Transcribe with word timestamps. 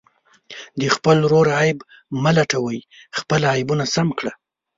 د 0.79 0.81
خپل 0.95 1.17
ورور 1.25 1.47
عیب 1.59 1.77
مه 2.23 2.31
لټوئ، 2.37 2.79
خپل 3.19 3.41
عیبونه 3.53 3.85
سم 3.93 4.07
کړه. 4.19 4.33